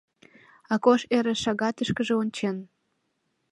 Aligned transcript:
Акош 0.73 1.01
эре 1.17 1.33
шагатышкыже 1.43 2.13
ончен. 2.21 2.57